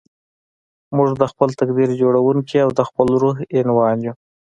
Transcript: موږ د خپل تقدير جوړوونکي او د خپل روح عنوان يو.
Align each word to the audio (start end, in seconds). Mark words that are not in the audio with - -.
موږ 0.95 1.09
د 1.21 1.23
خپل 1.31 1.49
تقدير 1.59 1.89
جوړوونکي 2.01 2.57
او 2.65 2.69
د 2.77 2.81
خپل 2.89 3.07
روح 3.21 3.37
عنوان 3.57 3.97
يو. 4.07 4.13